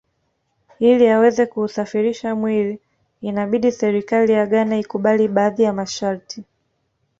[0.79, 2.79] Ili aweze kuusafirisha mwili
[3.21, 6.43] inabidi serikali ya Ghana ikubali baadhi ya masharti